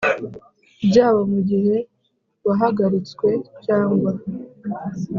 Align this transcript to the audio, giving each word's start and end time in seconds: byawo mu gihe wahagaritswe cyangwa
byawo 0.89 1.21
mu 1.31 1.39
gihe 1.49 1.75
wahagaritswe 2.47 3.29
cyangwa 3.65 4.11